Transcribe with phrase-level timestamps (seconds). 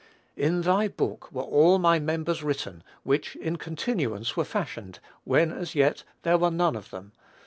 [0.35, 5.75] "In thy book were all my members written, which in continuance were fashioned, when as
[5.75, 7.11] yet there were none of them."